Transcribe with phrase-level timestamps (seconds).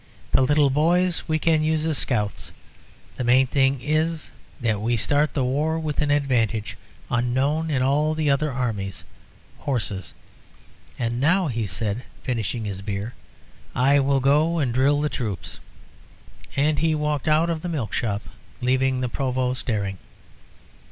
[0.31, 2.51] The little boys we can use as scouts.
[3.17, 6.75] The main thing is that we start the war with an advantage
[7.11, 9.03] unknown in all the other armies
[9.59, 10.15] horses.
[10.97, 13.13] And now," he said, finishing his beer,
[13.75, 15.59] "I will go and drill the troops."
[16.55, 18.23] And he walked out of the milk shop,
[18.59, 19.99] leaving the Provost staring.